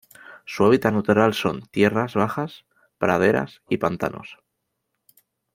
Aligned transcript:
Su 0.45 0.65
hábitat 0.65 0.95
natural 0.95 1.35
son: 1.35 1.61
tierras 1.67 2.15
bajas 2.15 2.65
praderas 2.97 3.61
y 3.69 3.77
pantanos. 3.77 4.39